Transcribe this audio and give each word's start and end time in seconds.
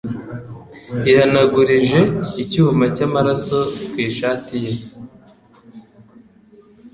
yihanagurije 1.05 2.01
icyuma 2.43 2.85
cyamaraso 2.95 3.59
ku 3.91 3.95
ishati 4.07 4.55
ye. 4.65 4.73